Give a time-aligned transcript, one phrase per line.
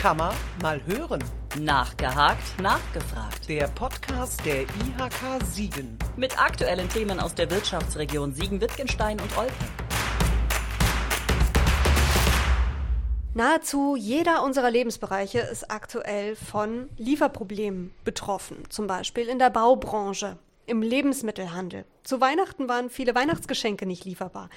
[0.00, 1.22] Kann man mal hören.
[1.58, 3.46] Nachgehakt, nachgefragt.
[3.46, 5.98] Der Podcast der IHK Siegen.
[6.16, 9.52] Mit aktuellen Themen aus der Wirtschaftsregion Siegen-Wittgenstein und Olpe.
[13.34, 20.80] Nahezu jeder unserer Lebensbereiche ist aktuell von Lieferproblemen betroffen, zum Beispiel in der Baubranche, im
[20.80, 21.84] Lebensmittelhandel.
[22.04, 24.48] Zu Weihnachten waren viele Weihnachtsgeschenke nicht lieferbar.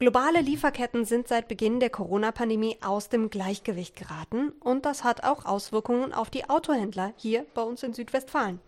[0.00, 5.44] Globale Lieferketten sind seit Beginn der Corona-Pandemie aus dem Gleichgewicht geraten und das hat auch
[5.44, 8.58] Auswirkungen auf die Autohändler hier bei uns in Südwestfalen.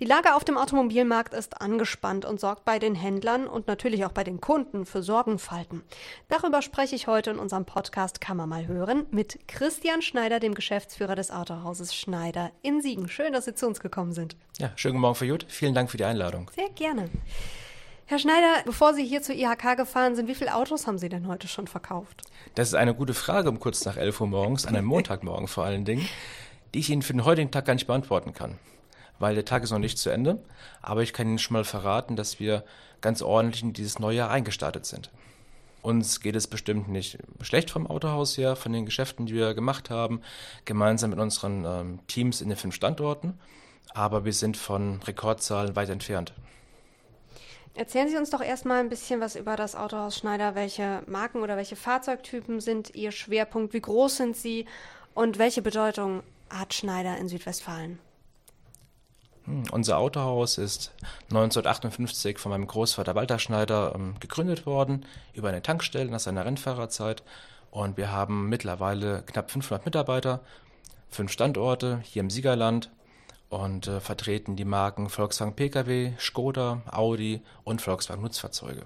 [0.00, 4.12] Die Lage auf dem Automobilmarkt ist angespannt und sorgt bei den Händlern und natürlich auch
[4.12, 5.82] bei den Kunden für Sorgenfalten.
[6.28, 10.54] Darüber spreche ich heute in unserem Podcast Kann man mal hören mit Christian Schneider, dem
[10.54, 13.08] Geschäftsführer des Autohauses Schneider in Siegen.
[13.08, 14.36] Schön, dass Sie zu uns gekommen sind.
[14.58, 15.44] Ja, schönen guten Morgen, Frau Jut.
[15.48, 16.50] Vielen Dank für die Einladung.
[16.56, 17.10] Sehr gerne.
[18.12, 21.26] Herr Schneider, bevor Sie hier zur IHK gefahren sind, wie viele Autos haben Sie denn
[21.28, 22.20] heute schon verkauft?
[22.54, 25.64] Das ist eine gute Frage um kurz nach 11 Uhr morgens, an einem Montagmorgen vor
[25.64, 26.06] allen Dingen,
[26.74, 28.58] die ich Ihnen für den heutigen Tag gar nicht beantworten kann.
[29.18, 30.44] Weil der Tag ist noch nicht zu Ende,
[30.82, 32.64] aber ich kann Ihnen schon mal verraten, dass wir
[33.00, 35.10] ganz ordentlich in dieses neue Jahr eingestartet sind.
[35.80, 39.88] Uns geht es bestimmt nicht schlecht vom Autohaus her, von den Geschäften, die wir gemacht
[39.88, 40.20] haben,
[40.66, 43.38] gemeinsam mit unseren ähm, Teams in den fünf Standorten,
[43.94, 46.34] aber wir sind von Rekordzahlen weit entfernt.
[47.74, 50.54] Erzählen Sie uns doch erstmal ein bisschen was über das Autohaus Schneider.
[50.54, 53.72] Welche Marken oder welche Fahrzeugtypen sind Ihr Schwerpunkt?
[53.72, 54.66] Wie groß sind Sie?
[55.14, 57.98] Und welche Bedeutung hat Schneider in Südwestfalen?
[59.44, 60.92] Hm, unser Autohaus ist
[61.30, 67.22] 1958 von meinem Großvater Walter Schneider ähm, gegründet worden, über eine Tankstelle nach seiner Rennfahrerzeit.
[67.70, 70.40] Und wir haben mittlerweile knapp 500 Mitarbeiter,
[71.08, 72.90] fünf Standorte hier im Siegerland
[73.52, 78.84] und äh, vertreten die Marken Volkswagen Pkw, Skoda, Audi und Volkswagen Nutzfahrzeuge.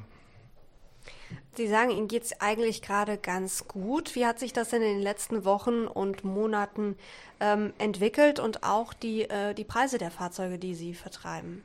[1.56, 4.14] Sie sagen, Ihnen geht es eigentlich gerade ganz gut.
[4.14, 6.96] Wie hat sich das denn in den letzten Wochen und Monaten
[7.40, 11.62] ähm, entwickelt und auch die, äh, die Preise der Fahrzeuge, die Sie vertreiben?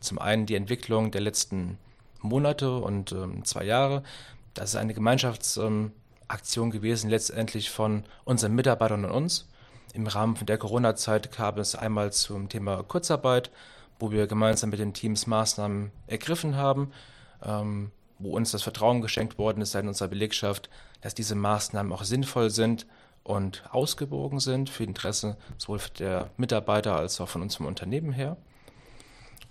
[0.00, 1.78] Zum einen die Entwicklung der letzten
[2.20, 4.04] Monate und ähm, zwei Jahre.
[4.54, 5.92] Das ist eine Gemeinschaftsaktion
[6.66, 9.48] ähm, gewesen, letztendlich von unseren Mitarbeitern und uns.
[9.94, 13.50] Im Rahmen der Corona-Zeit kam es einmal zum Thema Kurzarbeit,
[13.98, 16.92] wo wir gemeinsam mit den Teams Maßnahmen ergriffen haben,
[17.44, 20.70] ähm, wo uns das Vertrauen geschenkt worden ist seit unserer Belegschaft,
[21.02, 22.86] dass diese Maßnahmen auch sinnvoll sind
[23.22, 28.38] und ausgewogen sind für Interesse sowohl der Mitarbeiter als auch von uns vom Unternehmen her.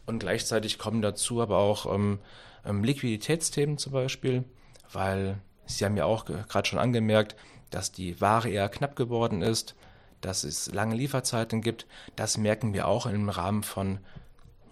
[0.08, 2.18] Und gleichzeitig kommen dazu aber auch ähm,
[2.66, 4.44] ähm, Liquiditätsthemen zum Beispiel,
[4.92, 5.38] weil
[5.68, 7.36] Sie haben ja auch gerade schon angemerkt,
[7.70, 9.76] dass die Ware eher knapp geworden ist
[10.22, 11.86] dass es lange Lieferzeiten gibt.
[12.16, 14.00] Das merken wir auch im Rahmen von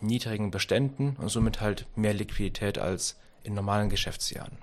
[0.01, 4.57] niedrigen Beständen und somit halt mehr Liquidität als in normalen Geschäftsjahren.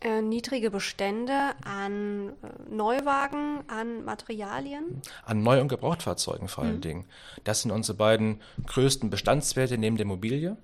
[0.00, 5.02] Äh, niedrige Bestände an äh, Neuwagen, an Materialien?
[5.24, 6.82] An Neu- und Gebrauchtfahrzeugen vor allen mhm.
[6.82, 7.04] Dingen.
[7.42, 10.56] Das sind unsere beiden größten Bestandswerte neben der Immobilie.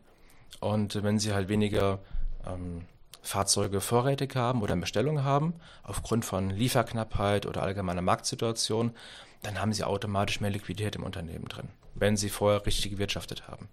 [0.60, 1.98] Und wenn Sie halt weniger
[2.46, 2.82] ähm,
[3.24, 8.94] Fahrzeuge vorrätig haben oder in Bestellung haben, aufgrund von Lieferknappheit oder allgemeiner Marktsituation,
[9.42, 13.68] dann haben sie automatisch mehr Liquidität im Unternehmen drin, wenn sie vorher richtig gewirtschaftet haben.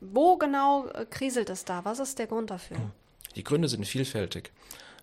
[0.00, 1.84] Wo genau äh, kriselt es da?
[1.84, 2.76] Was ist der Grund dafür?
[3.34, 4.52] Die Gründe sind vielfältig,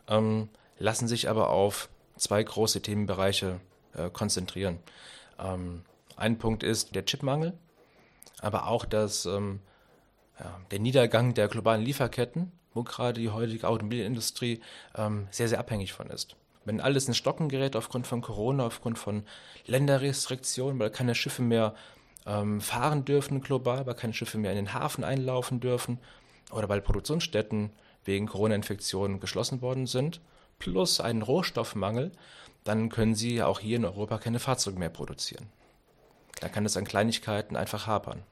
[0.08, 0.50] ähm,
[0.80, 3.60] lassen sich aber auf zwei große Themenbereiche
[3.96, 4.80] äh, konzentrieren.
[5.40, 5.84] Ähm,
[6.16, 7.54] ein Punkt ist der Chipmangel,
[8.42, 9.60] aber auch das, ähm,
[10.40, 14.62] ja, der Niedergang der globalen Lieferketten, wo gerade die heutige Automobilindustrie
[14.96, 16.36] ähm, sehr, sehr abhängig von ist
[16.66, 19.24] wenn alles in Stocken gerät aufgrund von Corona, aufgrund von
[19.66, 21.76] Länderrestriktionen, weil keine Schiffe mehr
[22.26, 26.00] ähm, fahren dürfen global, weil keine Schiffe mehr in den Hafen einlaufen dürfen
[26.52, 27.72] oder weil Produktionsstätten
[28.06, 30.22] wegen Corona-Infektionen geschlossen worden sind,
[30.60, 32.12] plus einen Rohstoffmangel,
[32.64, 35.50] dann können sie auch hier in Europa keine Fahrzeuge mehr produzieren.
[36.40, 38.24] Da kann es an Kleinigkeiten einfach hapern.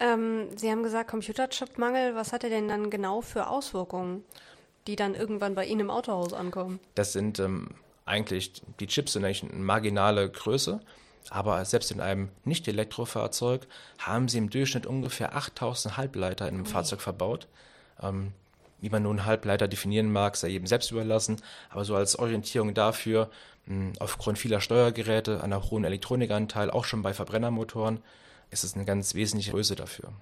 [0.00, 2.14] Ähm, sie haben gesagt, Computerchip-Mangel.
[2.14, 4.24] Was hat er denn dann genau für Auswirkungen?
[4.86, 6.80] die dann irgendwann bei Ihnen im Autohaus ankommen?
[6.94, 7.68] Das sind ähm,
[8.04, 10.80] eigentlich, die Chips sind eigentlich eine marginale Größe,
[11.28, 13.66] aber selbst in einem Nicht-Elektrofahrzeug
[13.98, 16.72] haben sie im Durchschnitt ungefähr 8000 Halbleiter in einem okay.
[16.72, 17.46] Fahrzeug verbaut.
[18.02, 18.32] Ähm,
[18.80, 21.36] wie man nun Halbleiter definieren mag, sei jedem selbst überlassen,
[21.68, 23.30] aber so als Orientierung dafür,
[23.66, 28.00] mh, aufgrund vieler Steuergeräte, einer hohen Elektronikanteil, auch schon bei Verbrennermotoren,
[28.50, 30.12] ist es eine ganz wesentliche Größe dafür.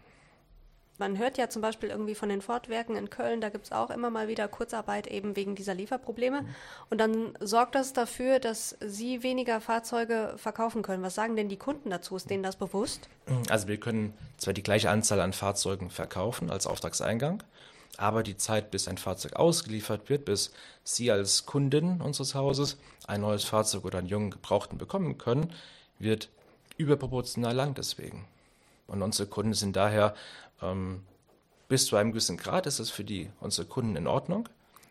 [1.00, 3.90] Man hört ja zum Beispiel irgendwie von den Fortwerken in Köln, da gibt es auch
[3.90, 6.44] immer mal wieder Kurzarbeit eben wegen dieser Lieferprobleme.
[6.90, 11.04] Und dann sorgt das dafür, dass Sie weniger Fahrzeuge verkaufen können.
[11.04, 12.16] Was sagen denn die Kunden dazu?
[12.16, 13.08] Ist denen das bewusst?
[13.48, 17.44] Also wir können zwar die gleiche Anzahl an Fahrzeugen verkaufen als Auftragseingang,
[17.96, 20.52] Aber die Zeit, bis ein Fahrzeug ausgeliefert wird, bis
[20.82, 22.76] Sie als Kundin unseres Hauses
[23.06, 25.52] ein neues Fahrzeug oder einen jungen Gebrauchten bekommen können,
[26.00, 26.28] wird
[26.78, 28.26] überproportional lang deswegen.
[28.86, 30.14] Und unsere Kunden sind daher
[30.62, 31.02] ähm,
[31.68, 34.48] bis zu einem gewissen Grad ist es für die unsere Kunden in Ordnung.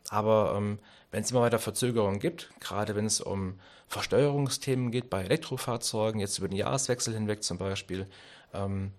[0.10, 0.80] Aber ähm,
[1.12, 6.38] wenn es immer weiter Verzögerungen gibt, gerade wenn es um Versteuerungsthemen geht bei Elektrofahrzeugen, jetzt
[6.38, 8.06] über den Jahreswechsel hinweg zum Beispiel,
[8.54, 8.92] ähm,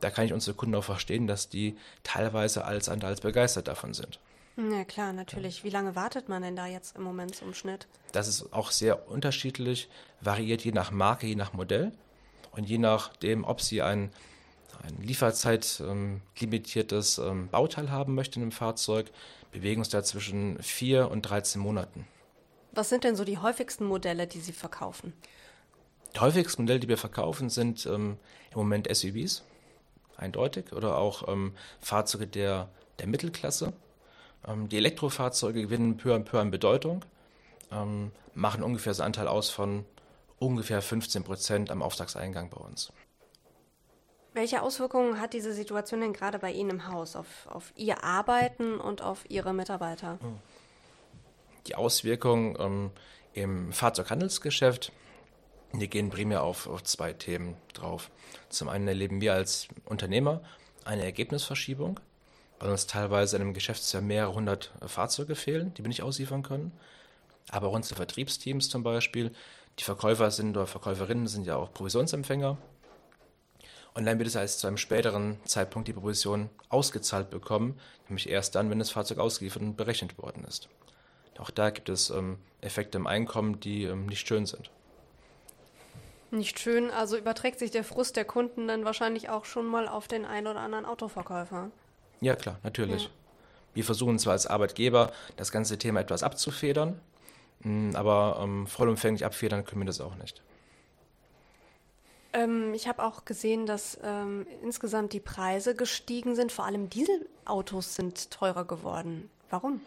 [0.00, 3.94] da kann ich unsere Kunden auch verstehen, dass die teilweise als andere als begeistert davon
[3.94, 4.20] sind.
[4.56, 5.64] Ja klar, natürlich.
[5.64, 7.88] Wie lange wartet man denn da jetzt im Moment zum Schnitt?
[8.12, 9.88] Das ist auch sehr unterschiedlich,
[10.20, 11.92] variiert je nach Marke, je nach Modell
[12.56, 14.10] und je nachdem, ob Sie ein,
[14.82, 19.10] ein Lieferzeit-limitiertes ähm, ähm, Bauteil haben möchten im Fahrzeug,
[19.52, 22.06] bewegen uns da zwischen 4 und 13 Monaten.
[22.72, 25.12] Was sind denn so die häufigsten Modelle, die Sie verkaufen?
[26.14, 28.18] Die häufigsten Modelle, die wir verkaufen, sind ähm,
[28.50, 29.42] im Moment SUVs,
[30.16, 32.68] eindeutig, oder auch ähm, Fahrzeuge der,
[32.98, 33.72] der Mittelklasse.
[34.46, 37.04] Ähm, die Elektrofahrzeuge gewinnen peu à peu an Bedeutung,
[37.72, 39.84] ähm, machen ungefähr so einen Anteil aus von
[40.38, 42.92] ungefähr 15 Prozent am Auftragseingang bei uns.
[44.34, 48.80] Welche Auswirkungen hat diese Situation denn gerade bei Ihnen im Haus auf, auf Ihr Arbeiten
[48.80, 50.18] und auf Ihre Mitarbeiter?
[51.68, 52.90] Die Auswirkungen ähm,
[53.32, 54.90] im Fahrzeughandelsgeschäft,
[55.72, 58.10] die gehen primär auf, auf zwei Themen drauf.
[58.48, 60.42] Zum einen erleben wir als Unternehmer
[60.84, 62.00] eine Ergebnisverschiebung,
[62.58, 66.72] weil uns teilweise in einem Geschäftsjahr mehrere hundert Fahrzeuge fehlen, die wir nicht ausliefern können.
[67.50, 69.32] Aber auch unsere Vertriebsteams zum Beispiel,
[69.78, 72.56] die Verkäufer sind oder Verkäuferinnen sind ja auch Provisionsempfänger
[73.94, 77.78] und dann wird es erst zu einem späteren Zeitpunkt die Provision ausgezahlt bekommen,
[78.08, 80.68] nämlich erst dann, wenn das Fahrzeug ausgeliefert und berechnet worden ist.
[81.38, 84.70] Auch da gibt es ähm, Effekte im Einkommen, die ähm, nicht schön sind.
[86.30, 90.08] Nicht schön, also überträgt sich der Frust der Kunden dann wahrscheinlich auch schon mal auf
[90.08, 91.70] den einen oder anderen Autoverkäufer.
[92.20, 93.04] Ja, klar, natürlich.
[93.04, 93.10] Ja.
[93.74, 97.00] Wir versuchen zwar als Arbeitgeber das ganze Thema etwas abzufedern,
[97.94, 100.42] aber ähm, vollumfänglich abfedern können wir das auch nicht.
[102.34, 106.52] Ähm, ich habe auch gesehen, dass ähm, insgesamt die Preise gestiegen sind.
[106.52, 109.30] Vor allem Dieselautos sind teurer geworden.
[109.50, 109.80] Warum?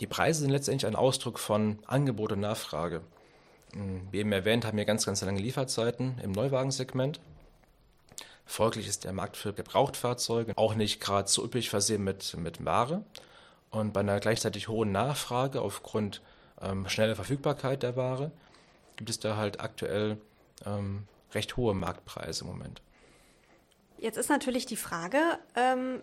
[0.00, 3.02] Die Preise sind letztendlich ein Ausdruck von Angebot und Nachfrage.
[3.74, 7.20] Hm, wie eben erwähnt, haben wir ganz, ganz lange Lieferzeiten im Neuwagensegment.
[8.46, 13.04] Folglich ist der Markt für Gebrauchtfahrzeuge auch nicht gerade so üppig versehen mit, mit Ware.
[13.70, 16.22] Und bei einer gleichzeitig hohen Nachfrage aufgrund
[16.60, 18.30] ähm, schneller Verfügbarkeit der Ware
[18.96, 20.18] gibt es da halt aktuell
[20.64, 22.82] ähm, recht hohe Marktpreise im Moment.
[23.98, 25.18] Jetzt ist natürlich die Frage,
[25.56, 26.00] ähm,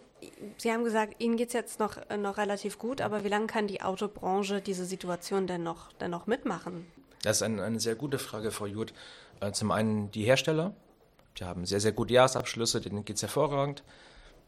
[0.58, 3.48] Sie haben gesagt, Ihnen geht es jetzt noch, äh, noch relativ gut, aber wie lange
[3.48, 6.86] kann die Autobranche diese Situation denn noch, denn noch mitmachen?
[7.22, 8.94] Das ist eine, eine sehr gute Frage, Frau Jud.
[9.40, 10.74] Äh, zum einen die Hersteller,
[11.38, 13.84] die haben sehr, sehr gute Jahresabschlüsse, denen geht es hervorragend.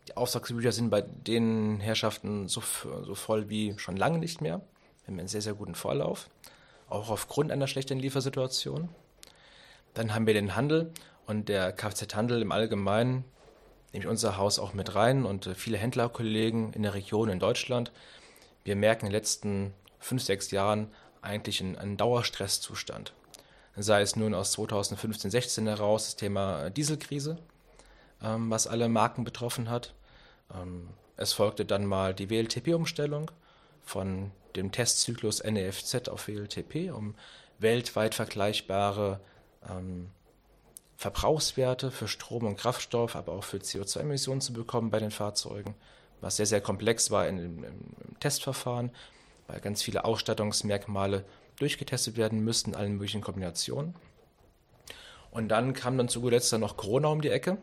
[0.07, 2.62] Die Auftragsbücher sind bei den Herrschaften so,
[3.04, 4.62] so voll wie schon lange nicht mehr.
[5.01, 6.30] Wir haben einen sehr, sehr guten Vorlauf,
[6.88, 8.89] auch aufgrund einer schlechten Liefersituation.
[9.94, 10.92] Dann haben wir den Handel
[11.25, 13.25] und der Kfz-Handel im Allgemeinen,
[13.92, 17.39] nehme ich unser Haus auch mit rein und äh, viele Händlerkollegen in der Region in
[17.39, 17.92] Deutschland.
[18.63, 20.89] Wir merken in den letzten fünf, sechs Jahren
[21.21, 23.13] eigentlich einen, einen Dauerstresszustand.
[23.75, 27.38] Sei es nun aus 2015, 16 heraus das Thema Dieselkrise,
[28.21, 29.93] ähm, was alle Marken betroffen hat.
[30.53, 33.31] Ähm, es folgte dann mal die WLTP-Umstellung
[33.83, 37.15] von dem Testzyklus NEFZ auf WLTP, um
[37.59, 39.19] weltweit vergleichbare
[39.67, 40.09] ähm,
[40.97, 45.75] Verbrauchswerte für Strom und Kraftstoff, aber auch für CO2-Emissionen zu bekommen bei den Fahrzeugen,
[46.21, 48.91] was sehr, sehr komplex war in, im, im Testverfahren,
[49.47, 51.24] weil ganz viele Ausstattungsmerkmale
[51.59, 53.95] durchgetestet werden müssten, allen möglichen Kombinationen.
[55.29, 57.59] Und dann kam dann zu guter Letzt dann noch Corona um die Ecke,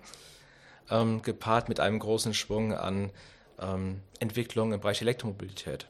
[0.91, 3.11] ähm, gepaart mit einem großen Schwung an
[3.61, 5.87] ähm, Entwicklungen im Bereich Elektromobilität.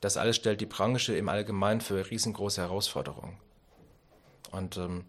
[0.00, 3.36] Das alles stellt die Branche im Allgemeinen für riesengroße Herausforderungen.
[4.52, 5.04] Und ähm,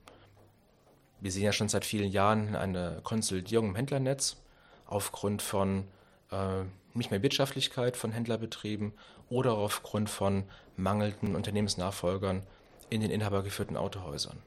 [1.20, 4.38] wir sehen ja schon seit vielen Jahren eine Konsolidierung im Händlernetz
[4.86, 5.86] aufgrund von
[6.32, 8.94] äh, nicht mehr Wirtschaftlichkeit von Händlerbetrieben
[9.30, 10.44] oder aufgrund von
[10.76, 12.44] mangelnden Unternehmensnachfolgern
[12.90, 14.38] in den inhabergeführten Autohäusern.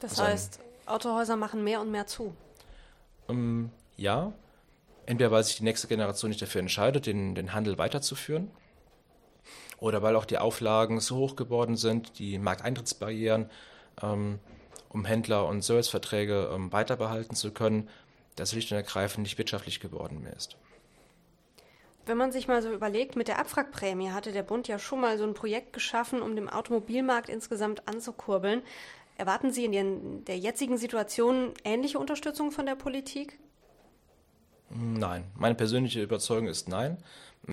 [0.00, 2.34] Das also heißt, Autohäuser machen mehr und mehr zu.
[3.28, 4.32] Ähm, ja,
[5.06, 8.50] entweder weil sich die nächste Generation nicht dafür entscheidet, den, den Handel weiterzuführen,
[9.78, 13.50] oder weil auch die Auflagen so hoch geworden sind, die Markteintrittsbarrieren
[14.02, 14.38] ähm,
[14.88, 17.88] um Händler und Serviceverträge ähm, weiterbehalten zu können,
[18.36, 20.56] das schlicht und ergreifend nicht wirtschaftlich geworden mehr ist.
[22.06, 25.18] Wenn man sich mal so überlegt, mit der Abwrackprämie hatte der Bund ja schon mal
[25.18, 28.62] so ein Projekt geschaffen, um den Automobilmarkt insgesamt anzukurbeln.
[29.16, 33.38] Erwarten Sie in der jetzigen Situation ähnliche Unterstützung von der Politik?
[34.70, 36.98] Nein, meine persönliche Überzeugung ist nein.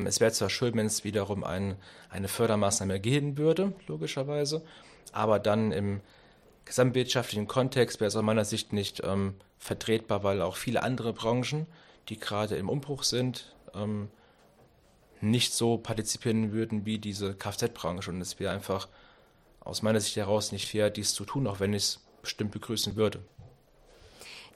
[0.06, 1.76] Es wäre zwar schön, wenn es wiederum ein,
[2.10, 4.64] eine Fördermaßnahme geben würde, logischerweise,
[5.12, 6.02] aber dann im
[6.66, 11.68] gesamtwirtschaftlichen Kontext wäre es aus meiner Sicht nicht ähm, vertretbar, weil auch viele andere Branchen,
[12.10, 14.10] die gerade im Umbruch sind, ähm,
[15.20, 18.10] nicht so partizipieren würden wie diese Kfz-Branche.
[18.10, 18.88] Und es wäre einfach
[19.62, 22.96] aus meiner Sicht heraus nicht fair, dies zu tun, auch wenn ich es bestimmt begrüßen
[22.96, 23.24] würde.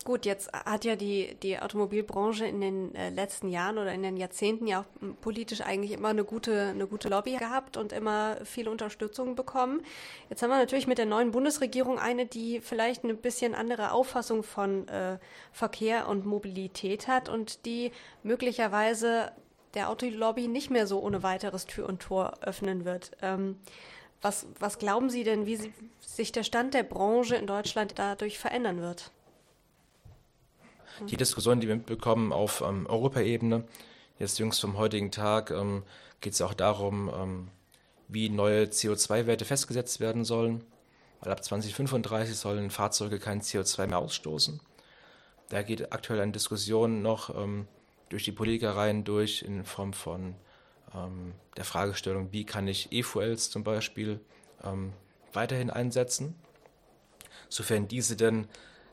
[0.05, 4.17] Gut, jetzt hat ja die, die Automobilbranche in den äh, letzten Jahren oder in den
[4.17, 4.85] Jahrzehnten ja auch
[5.21, 9.81] politisch eigentlich immer eine gute, eine gute Lobby gehabt und immer viel Unterstützung bekommen.
[10.29, 14.43] Jetzt haben wir natürlich mit der neuen Bundesregierung eine, die vielleicht eine bisschen andere Auffassung
[14.43, 15.17] von äh,
[15.51, 19.31] Verkehr und Mobilität hat und die möglicherweise
[19.73, 23.11] der Autolobby nicht mehr so ohne weiteres Tür und Tor öffnen wird.
[23.23, 23.59] Ähm,
[24.25, 25.59] was, was glauben Sie denn, wie
[26.01, 29.11] sich der Stand der Branche in Deutschland dadurch verändern wird?
[31.09, 33.65] Die Diskussion, die wir mitbekommen auf ähm, Europaebene,
[34.17, 35.83] jetzt jüngst vom heutigen Tag, ähm,
[36.21, 37.47] geht es auch darum, ähm,
[38.07, 40.63] wie neue CO2-Werte festgesetzt werden sollen.
[41.21, 44.59] Weil ab 2035 sollen Fahrzeuge kein CO2 mehr ausstoßen.
[45.49, 47.67] Da geht aktuell eine Diskussion noch ähm,
[48.09, 50.33] durch die Politikereien durch in Form von
[50.95, 54.19] ähm, der Fragestellung, wie kann ich E-Fuels zum Beispiel
[54.63, 54.93] ähm,
[55.33, 56.35] weiterhin einsetzen,
[57.49, 58.47] sofern diese denn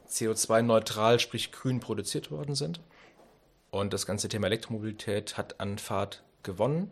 [0.09, 2.81] CO2-neutral, sprich grün produziert worden sind.
[3.71, 6.91] Und das ganze Thema Elektromobilität hat an Fahrt gewonnen.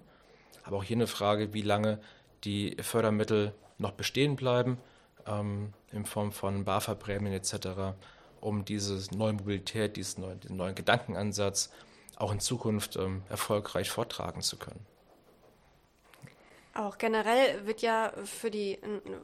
[0.65, 2.01] Aber auch hier eine Frage, wie lange
[2.45, 4.79] die Fördermittel noch bestehen bleiben,
[5.27, 7.95] ähm, in Form von BAFA-Prämien etc.,
[8.41, 11.71] um diese neue Mobilität, diesen neuen, diesen neuen Gedankenansatz
[12.17, 14.87] auch in Zukunft ähm, erfolgreich vortragen zu können.
[16.73, 18.79] Auch generell wird ja für die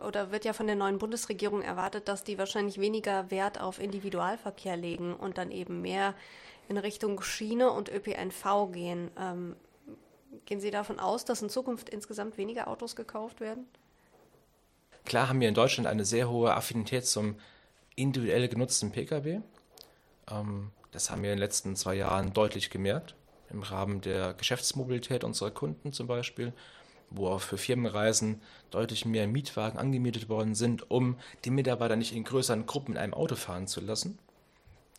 [0.06, 4.76] oder wird ja von der neuen Bundesregierung erwartet, dass die wahrscheinlich weniger Wert auf Individualverkehr
[4.76, 6.14] legen und dann eben mehr
[6.68, 9.10] in Richtung Schiene und ÖPNV gehen.
[9.16, 9.54] Ähm,
[10.44, 13.66] gehen Sie davon aus, dass in Zukunft insgesamt weniger Autos gekauft werden?
[15.04, 17.36] Klar haben wir in Deutschland eine sehr hohe Affinität zum
[17.94, 19.40] individuell genutzten Pkw.
[20.28, 23.14] Ähm, das haben wir in den letzten zwei Jahren deutlich gemerkt.
[23.50, 26.52] Im Rahmen der Geschäftsmobilität unserer Kunden zum Beispiel
[27.10, 32.25] wo auch für Firmenreisen deutlich mehr Mietwagen angemietet worden sind, um die Mitarbeiter nicht in
[32.25, 34.18] größeren Gruppen in einem Auto fahren zu lassen.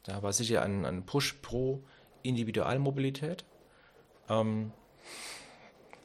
[0.04, 1.84] Da war sicher ein, ein Push pro
[2.24, 3.44] Individualmobilität.
[4.30, 4.72] Ähm,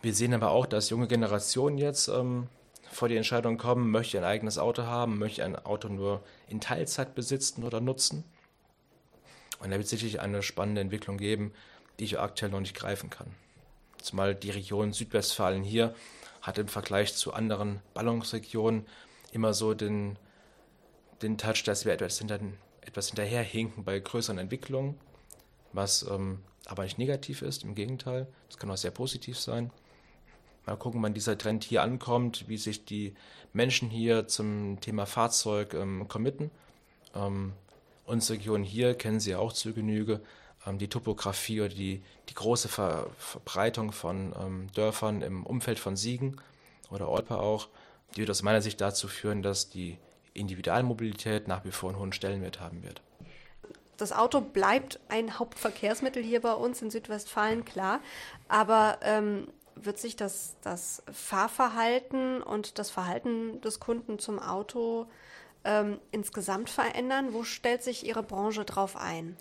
[0.02, 2.49] wir sehen aber auch, dass junge Generationen jetzt ähm,
[2.90, 6.23] vor die Entscheidung kommen, möchte ich ein eigenes Auto haben, möchte ich ein Auto nur
[6.49, 8.25] in Teilzeit besitzen oder nutzen.
[9.61, 11.52] Und da wird sicherlich eine spannende Entwicklung geben,
[11.99, 13.28] die ich aktuell noch nicht greifen kann.
[14.02, 15.94] Zumal die Region Südwestfalen hier
[16.42, 18.87] hat im Vergleich zu anderen Ballungsregionen
[19.32, 20.18] immer so den,
[21.23, 22.40] den Touch, dass wir etwas, hinter,
[22.80, 24.99] etwas hinterherhinken bei größeren Entwicklungen,
[25.73, 29.71] was ähm, aber nicht negativ ist, im Gegenteil, das kann auch sehr positiv sein.
[30.66, 33.14] Mal gucken, wann dieser Trend hier ankommt, wie sich die
[33.52, 36.50] Menschen hier zum Thema Fahrzeug ähm, committen.
[37.14, 37.52] Ähm,
[38.06, 40.21] unsere Region hier kennen Sie ja auch zu Genüge,
[40.78, 46.40] die Topografie oder die, die große Ver Verbreitung von ähm, Dörfern im Umfeld von Siegen
[46.90, 47.69] oder Olpe auch,
[48.14, 49.99] die wird aus meiner Sicht dazu führen, dass die
[50.35, 53.02] Individualmobilität nach wie vor einen hohen Stellenwert haben wird.
[53.97, 58.00] Das Auto bleibt ein Hauptverkehrsmittel hier bei uns in Südwestfalen, klar.
[58.49, 65.07] Aber ähm, wird sich das, das Fahrverhalten und das Verhalten des Kunden zum Auto
[65.64, 67.33] ähm, insgesamt verändern?
[67.33, 69.37] Wo stellt sich Ihre Branche drauf ein?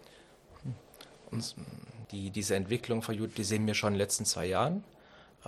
[2.12, 4.84] Die, diese Entwicklung von Jud, die sehen wir schon in den letzten zwei Jahren.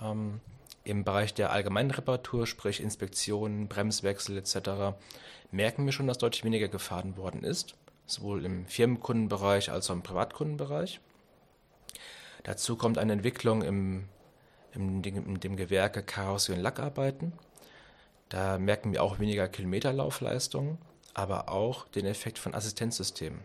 [0.00, 0.40] Ähm,
[0.84, 4.96] Im Bereich der Allgemeinreparatur, sprich Inspektionen, Bremswechsel etc.,
[5.50, 7.74] merken wir schon, dass deutlich weniger gefahren worden ist,
[8.06, 11.00] sowohl im Firmenkundenbereich als auch im Privatkundenbereich.
[12.42, 14.04] Dazu kommt eine Entwicklung im,
[14.72, 17.32] im, in dem Gewerke Karosserie und Lackarbeiten.
[18.28, 20.78] Da merken wir auch weniger Kilometerlaufleistungen,
[21.14, 23.40] aber auch den Effekt von Assistenzsystemen.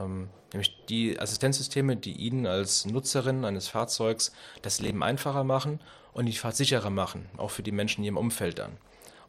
[0.00, 4.32] Ähm, nämlich die Assistenzsysteme, die Ihnen als Nutzerin eines Fahrzeugs
[4.62, 5.80] das Leben einfacher machen
[6.12, 8.76] und die Fahrt sicherer machen, auch für die Menschen in Ihrem Umfeld dann.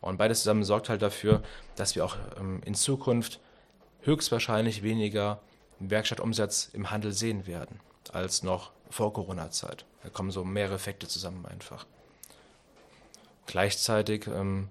[0.02, 1.42] Und beides zusammen sorgt halt dafür,
[1.76, 3.40] dass wir auch ähm, in Zukunft
[4.02, 5.40] höchstwahrscheinlich weniger
[5.80, 7.80] Werkstattumsatz im Handel sehen werden
[8.14, 9.86] als noch vor Corona-Zeit.
[10.04, 11.86] Da kommen so mehrere Effekte zusammen einfach.
[13.48, 14.70] Gleichzeitig ähm,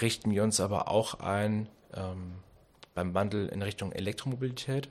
[0.00, 2.34] richten wir uns aber auch ein ähm,
[2.94, 4.88] beim Wandel in Richtung Elektromobilität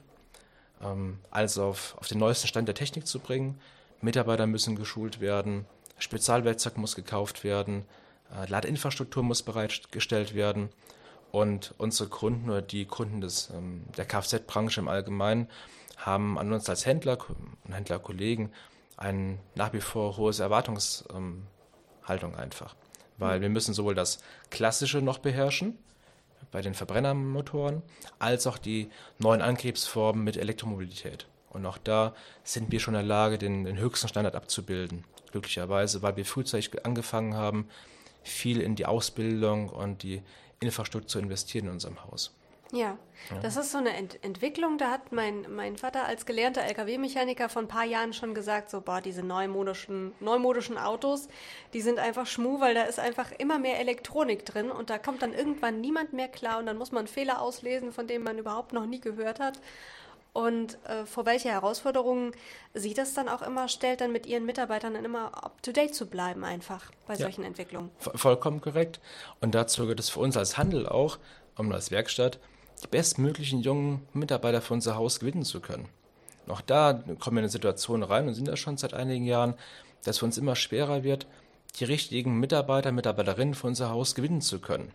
[0.84, 3.60] ähm, alles auf, auf den neuesten Stand der Technik zu bringen.
[4.02, 5.66] Mitarbeiter müssen geschult werden,
[6.00, 7.86] Spezialwerkzeug muss gekauft werden,
[8.34, 10.70] äh, Ladeinfrastruktur muss bereitgestellt werden
[11.32, 15.48] und unsere Kunden oder die Kunden des, ähm, der Kfz-Branche im Allgemeinen
[15.98, 18.52] haben an uns als Händler und Händlerkollegen
[18.98, 21.46] ein nach wie vor hohes Erwartungshaltung
[22.36, 22.76] einfach.
[23.18, 24.20] Weil wir müssen sowohl das
[24.50, 25.78] Klassische noch beherrschen,
[26.52, 27.82] bei den Verbrennermotoren,
[28.20, 28.90] als auch die
[29.20, 31.28] neuen Antriebsformen mit Elektromobilität.
[31.50, 35.04] Und auch da sind wir schon in der Lage, den, den höchsten Standard abzubilden.
[35.32, 37.68] Glücklicherweise, weil wir frühzeitig angefangen haben,
[38.24, 40.22] viel in die Ausbildung und die
[40.60, 42.34] Infrastruktur zu investieren in unserem Haus.
[42.72, 42.98] Ja,
[43.42, 44.78] das ist so eine Ent Entwicklung.
[44.78, 48.80] Da hat mein, mein Vater als gelernter Lkw-Mechaniker vor ein paar Jahren schon gesagt, so,
[48.82, 51.28] boah, diese neumodischen, neumodischen Autos,
[51.74, 55.22] die sind einfach schmu, weil da ist einfach immer mehr Elektronik drin und da kommt
[55.22, 58.72] dann irgendwann niemand mehr klar und dann muss man Fehler auslesen, von denen man überhaupt
[58.72, 59.60] noch nie gehört hat.
[60.34, 62.32] Und äh, vor welche Herausforderungen
[62.74, 66.46] sie das dann auch immer stellt, dann mit ihren Mitarbeitern dann immer up-to-date zu bleiben,
[66.46, 67.92] einfach bei ja, solchen Entwicklungen.
[68.00, 69.02] Vollkommen korrekt.
[69.42, 71.18] Und dazu gehört es für uns als Handel auch,
[71.58, 72.40] um als Werkstatt,
[72.84, 75.88] die bestmöglichen jungen Mitarbeiter für unser Haus gewinnen zu können.
[76.48, 79.54] Auch da kommen wir in eine Situation rein und sind da schon seit einigen Jahren,
[80.04, 81.28] dass es für uns immer schwerer wird,
[81.80, 84.92] die richtigen Mitarbeiter, Mitarbeiterinnen für unser Haus gewinnen zu können.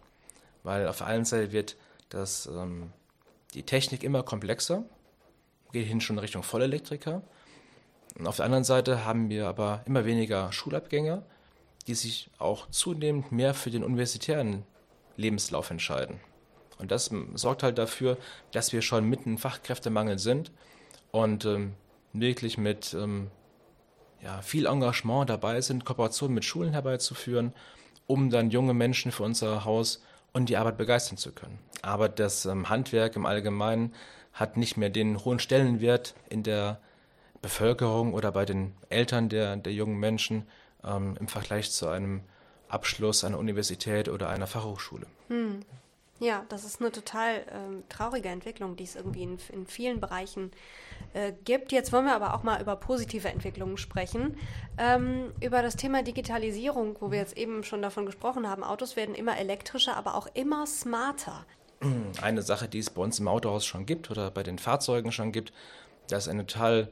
[0.62, 1.76] Weil auf der einen Seite wird
[2.08, 2.92] das, ähm,
[3.54, 4.84] die Technik immer komplexer,
[5.72, 7.22] geht hin schon Richtung Vollelektriker.
[8.18, 11.22] Und auf der anderen Seite haben wir aber immer weniger Schulabgänger,
[11.86, 14.64] die sich auch zunehmend mehr für den universitären
[15.16, 16.20] Lebenslauf entscheiden.
[16.78, 18.18] Und das sorgt halt dafür,
[18.52, 20.50] dass wir schon mitten im Fachkräftemangel sind
[21.10, 21.74] und ähm,
[22.12, 23.30] wirklich mit ähm,
[24.22, 27.52] ja, viel Engagement dabei sind, Kooperationen mit Schulen herbeizuführen,
[28.06, 30.02] um dann junge Menschen für unser Haus
[30.32, 31.58] und die Arbeit begeistern zu können.
[31.82, 33.94] Aber das ähm, Handwerk im Allgemeinen
[34.32, 36.80] hat nicht mehr den hohen Stellenwert in der
[37.40, 40.46] Bevölkerung oder bei den Eltern der, der jungen Menschen
[40.84, 42.22] ähm, im Vergleich zu einem
[42.68, 45.06] Abschluss einer Universität oder einer Fachhochschule.
[45.28, 45.60] Hm.
[46.18, 50.50] Ja, das ist eine total ähm, traurige Entwicklung, die es irgendwie in, in vielen Bereichen
[51.12, 51.72] äh, gibt.
[51.72, 54.36] Jetzt wollen wir aber auch mal über positive Entwicklungen sprechen.
[54.78, 58.64] Ähm, über das Thema Digitalisierung, wo wir jetzt eben schon davon gesprochen haben.
[58.64, 61.44] Autos werden immer elektrischer, aber auch immer smarter.
[62.22, 65.32] Eine Sache, die es bei uns im Autohaus schon gibt oder bei den Fahrzeugen schon
[65.32, 65.52] gibt,
[66.08, 66.88] das ist eine total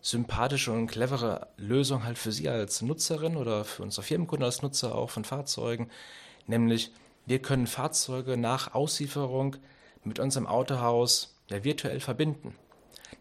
[0.00, 4.94] sympathische und clevere Lösung halt für Sie als Nutzerin oder für unsere Firmenkunden als Nutzer
[4.94, 5.90] auch von Fahrzeugen,
[6.46, 6.90] nämlich
[7.26, 9.56] wir können Fahrzeuge nach Auslieferung
[10.04, 12.54] mit unserem Autohaus ja, virtuell verbinden.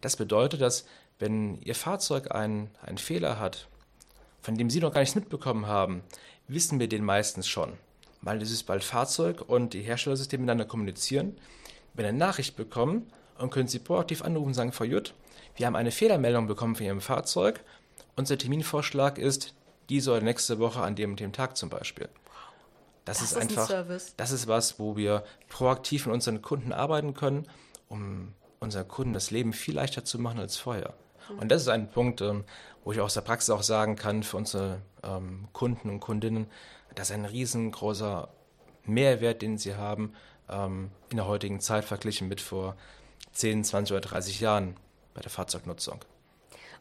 [0.01, 0.85] Das bedeutet, dass
[1.17, 3.67] wenn Ihr Fahrzeug einen, einen Fehler hat,
[4.41, 6.03] von dem Sie noch gar nichts mitbekommen haben,
[6.47, 7.73] wissen wir den meistens schon.
[8.21, 11.35] Weil dieses bald Fahrzeug und die Herstellersysteme miteinander kommunizieren.
[11.95, 15.15] Wenn eine Nachricht bekommen und können Sie proaktiv anrufen und sagen, Frau Jut,
[15.55, 17.63] wir haben eine Fehlermeldung bekommen von Ihrem Fahrzeug.
[18.15, 19.55] Unser Terminvorschlag ist
[19.89, 22.09] diese oder nächste Woche an dem und dem Tag zum Beispiel.
[23.05, 26.73] Das, das ist, ist einfach, ein das ist was, wo wir proaktiv mit unseren Kunden
[26.73, 27.47] arbeiten können,
[27.87, 30.95] um unseren Kunden das Leben viel leichter zu machen als vorher.
[31.29, 31.39] Mhm.
[31.39, 32.43] Und das ist ein Punkt, ähm,
[32.83, 36.47] wo ich aus der Praxis auch sagen kann für unsere ähm, Kunden und Kundinnen,
[36.95, 38.29] das ist ein riesengroßer
[38.85, 40.13] Mehrwert, den sie haben
[40.49, 42.75] ähm, in der heutigen Zeit verglichen mit vor
[43.33, 44.75] 10, 20 oder 30 Jahren
[45.13, 45.99] bei der Fahrzeugnutzung.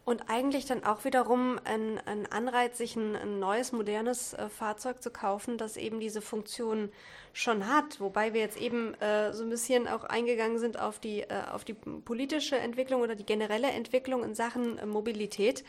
[0.05, 5.03] Und eigentlich dann auch wiederum ein, ein Anreiz, sich ein, ein neues, modernes äh, Fahrzeug
[5.03, 6.91] zu kaufen, das eben diese Funktion
[7.33, 8.01] schon hat.
[8.01, 11.65] Wobei wir jetzt eben äh, so ein bisschen auch eingegangen sind auf die, äh, auf
[11.65, 15.65] die politische Entwicklung oder die generelle Entwicklung in Sachen äh, Mobilität,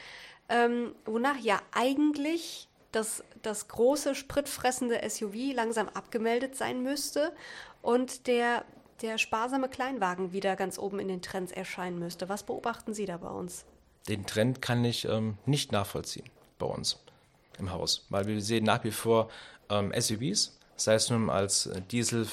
[0.49, 7.33] ähm, wonach ja eigentlich das, das große, spritfressende SUV langsam abgemeldet sein müsste
[7.81, 8.65] und der,
[9.01, 12.27] der sparsame Kleinwagen wieder ganz oben in den Trends erscheinen müsste.
[12.27, 13.65] Was beobachten Sie da bei uns?
[14.07, 16.99] Den Trend kann ich ähm, nicht nachvollziehen bei uns
[17.57, 19.29] im Haus, weil wir sehen nach wie vor
[19.69, 22.27] ähm, SUVs, sei es nun als Diesel,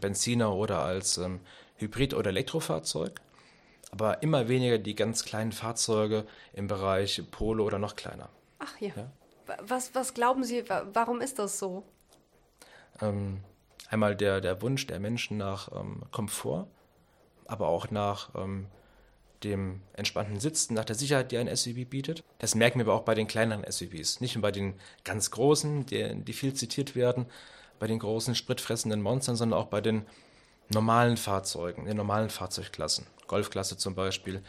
[0.00, 1.40] Benziner oder als ähm,
[1.76, 3.20] Hybrid- oder Elektrofahrzeug,
[3.90, 8.28] aber immer weniger die ganz kleinen Fahrzeuge im Bereich Polo oder noch kleiner.
[8.58, 8.90] Ach ja.
[8.96, 9.10] ja?
[9.66, 11.84] Was, was glauben Sie, warum ist das so?
[13.00, 13.40] Ähm,
[13.88, 16.66] einmal der, der Wunsch der Menschen nach ähm, Komfort,
[17.46, 18.66] aber auch nach ähm,
[19.44, 22.24] dem entspannten Sitzen, nach der Sicherheit, die ein SUV bietet.
[22.38, 24.20] Das merken wir aber auch bei den kleineren SUVs.
[24.20, 27.26] Nicht nur bei den ganz großen, die, die viel zitiert werden,
[27.78, 30.06] bei den großen spritfressenden Monstern, sondern auch bei den
[30.68, 33.06] normalen Fahrzeugen, den normalen Fahrzeugklassen.
[33.26, 34.42] Golfklasse zum Beispiel,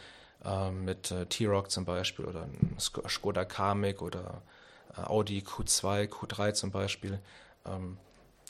[0.44, 2.48] äh, mit äh, T-Rock zum Beispiel oder
[2.78, 4.42] Skoda Kamiq oder
[4.96, 7.20] äh, Audi Q2, Q3 zum Beispiel.
[7.66, 7.98] Ähm,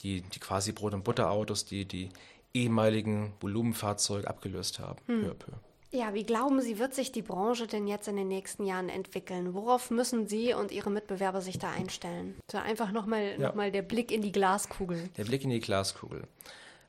[0.03, 2.09] die, die quasi Brot- und Butterautos, die die
[2.53, 5.21] ehemaligen Volumenfahrzeuge abgelöst haben, hm.
[5.21, 5.51] peu à peu.
[5.91, 9.55] Ja, wie glauben Sie, wird sich die Branche denn jetzt in den nächsten Jahren entwickeln?
[9.55, 12.35] Worauf müssen Sie und Ihre Mitbewerber sich da einstellen?
[12.51, 13.51] So einfach nochmal ja.
[13.51, 15.09] noch der Blick in die Glaskugel.
[15.17, 16.27] Der Blick in die Glaskugel.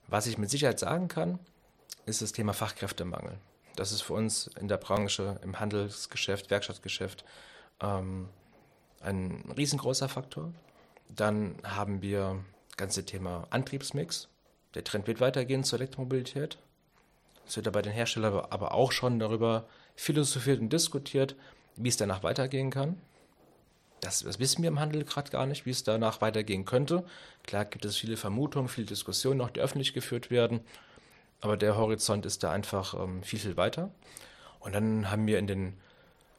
[0.06, 1.38] Was ich mit Sicherheit sagen kann,
[2.04, 3.38] ist das Thema Fachkräftemangel.
[3.76, 7.24] Das ist für uns in der Branche, im Handelsgeschäft, Werkstattgeschäft
[7.80, 8.28] ähm,
[9.00, 10.52] ein riesengroßer Faktor.
[11.08, 14.28] Dann haben wir das ganze Thema Antriebsmix.
[14.74, 16.58] Der Trend wird weitergehen zur Elektromobilität.
[17.50, 21.34] Es wird bei den Herstellern aber auch schon darüber philosophiert und diskutiert,
[21.74, 22.96] wie es danach weitergehen kann.
[24.02, 27.04] Das, das wissen wir im Handel gerade gar nicht, wie es danach weitergehen könnte.
[27.42, 30.60] Klar gibt es viele Vermutungen, viele Diskussionen noch, die öffentlich geführt werden.
[31.40, 33.90] Aber der Horizont ist da einfach ähm, viel, viel weiter.
[34.60, 35.76] Und dann haben wir in den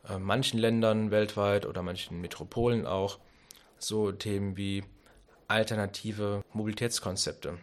[0.07, 3.19] äh, manchen Ländern weltweit oder manchen Metropolen auch
[3.77, 4.85] so Themen wie
[5.49, 7.57] alternative Mobilitätskonzepte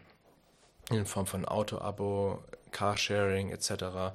[0.90, 2.42] in Form von Auto-Abo,
[2.78, 4.14] Carsharing etc.,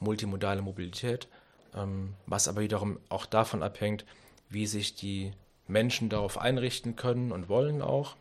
[0.00, 1.28] multimodale Mobilität,
[1.76, 4.04] ähm, was aber wiederum auch davon abhängt,
[4.48, 5.32] wie sich die
[5.68, 8.16] Menschen darauf einrichten können und wollen auch,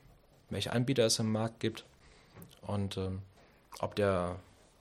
[0.51, 1.85] welche Anbieter es im Markt gibt
[2.61, 3.23] und ähm,
[3.79, 4.35] ob der,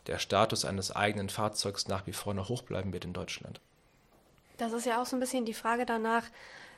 [0.06, 3.60] der Status eines eigenen Fahrzeugs nach wie vor noch hoch bleiben wird in Deutschland.
[4.58, 6.24] Das ist ja auch so ein bisschen die Frage danach,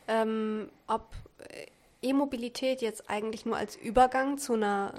[0.07, 1.09] ähm, ob
[1.49, 1.67] äh,
[2.03, 4.95] E-Mobilität jetzt eigentlich nur als Übergang zu einer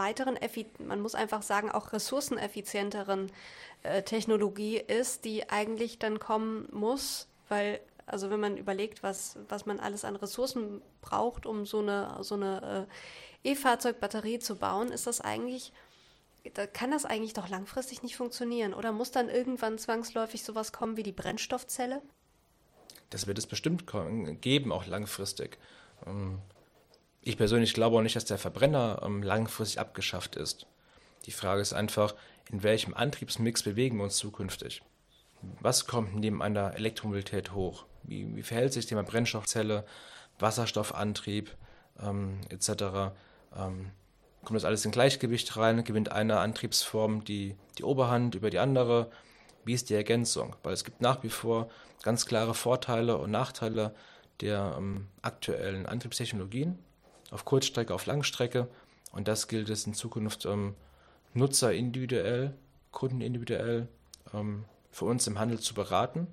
[0.00, 0.38] weiteren,
[0.78, 3.30] man muss einfach sagen, auch ressourceneffizienteren
[3.82, 9.66] äh, Technologie ist, die eigentlich dann kommen muss, weil, also wenn man überlegt, was, was
[9.66, 12.88] man alles an Ressourcen braucht, um so eine, so eine
[13.44, 15.72] äh, E-Fahrzeugbatterie zu bauen, ist das eigentlich,
[16.54, 18.72] da kann das eigentlich doch langfristig nicht funktionieren.
[18.72, 22.00] Oder muss dann irgendwann zwangsläufig sowas kommen wie die Brennstoffzelle?
[23.10, 23.84] Das wird es bestimmt
[24.40, 25.58] geben, auch langfristig.
[27.22, 30.66] Ich persönlich glaube auch nicht, dass der Verbrenner ähm, langfristig abgeschafft ist.
[31.26, 32.14] Die Frage ist einfach,
[32.50, 34.82] in welchem Antriebsmix bewegen wir uns zukünftig?
[35.60, 37.84] Was kommt neben einer Elektromobilität hoch?
[38.02, 39.84] Wie, wie verhält sich das Thema Brennstoffzelle,
[40.38, 41.54] Wasserstoffantrieb
[42.02, 42.70] ähm, etc.?
[43.54, 43.90] Ähm,
[44.42, 45.84] kommt das alles in Gleichgewicht rein?
[45.84, 49.10] Gewinnt eine Antriebsform die, die Oberhand über die andere?
[49.66, 50.56] Wie ist die Ergänzung?
[50.62, 51.68] Weil es gibt nach wie vor
[52.02, 53.94] ganz klare Vorteile und Nachteile
[54.40, 56.78] der ähm, aktuellen Antriebstechnologien
[57.30, 58.68] auf Kurzstrecke, auf Langstrecke.
[59.12, 60.74] Und das gilt es in Zukunft ähm,
[61.34, 62.54] Nutzer individuell,
[62.92, 63.88] Kunden individuell
[64.34, 66.26] ähm, für uns im Handel zu beraten,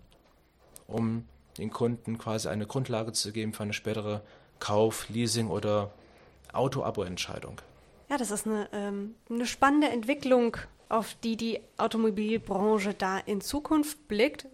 [0.87, 1.25] um
[1.57, 4.21] den Kunden quasi eine Grundlage zu geben für eine spätere
[4.59, 5.91] Kauf-, Leasing- oder
[6.53, 7.61] Auto-Abo-Entscheidung.
[8.09, 10.57] Ja, das ist eine, ähm, eine spannende Entwicklung
[10.89, 14.47] auf die die Automobilbranche da in Zukunft blickt,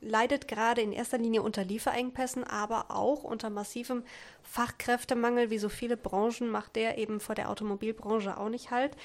[0.00, 4.02] leidet gerade in erster Linie unter Lieferengpässen, aber auch unter massivem
[4.42, 8.96] Fachkräftemangel, wie so viele Branchen macht der eben vor der Automobilbranche auch nicht halt.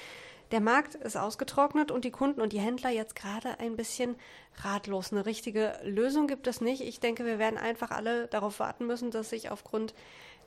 [0.52, 4.14] Der Markt ist ausgetrocknet und die Kunden und die Händler jetzt gerade ein bisschen
[4.58, 5.12] ratlos.
[5.12, 6.82] Eine richtige Lösung gibt es nicht.
[6.82, 9.92] Ich denke, wir werden einfach alle darauf warten müssen, dass sich aufgrund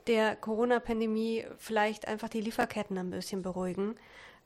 [0.07, 3.95] der Corona-Pandemie vielleicht einfach die Lieferketten ein bisschen beruhigen.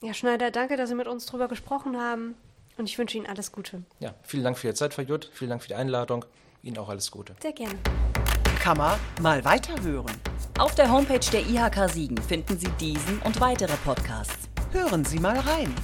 [0.01, 2.35] Ja, Schneider, danke, dass Sie mit uns drüber gesprochen haben
[2.77, 3.83] und ich wünsche Ihnen alles Gute.
[3.99, 5.29] Ja, vielen Dank für Ihre Zeit, Frau Jud.
[5.33, 6.25] Vielen Dank für die Einladung.
[6.63, 7.35] Ihnen auch alles Gute.
[7.41, 7.75] Sehr gerne.
[8.65, 10.15] Man mal weiterhören.
[10.57, 14.47] Auf der Homepage der IHK Siegen finden Sie diesen und weitere Podcasts.
[14.71, 15.75] Hören Sie mal rein.